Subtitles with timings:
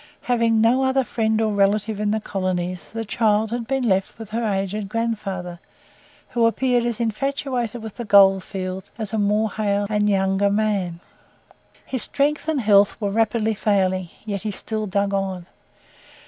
[0.23, 4.31] Having no other friend or relative in the colonies, the child had been left with
[4.31, 5.59] her aged grandfather,
[6.29, 11.01] who appeared as infatuated with the gold fields as a more hale and younger man.
[11.85, 15.45] His strength and health were rapidly failing, yet he still dug on.